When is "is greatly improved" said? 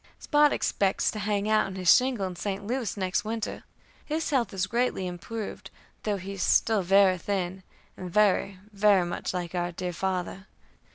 4.51-5.69